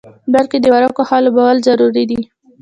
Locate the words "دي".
2.09-2.21